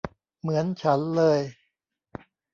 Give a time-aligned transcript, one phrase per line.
[0.41, 1.39] เหมือนฉันเลย!